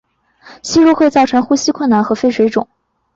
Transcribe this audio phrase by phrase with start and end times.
[0.63, 2.67] 吸入会造成呼吸困难和肺水肿。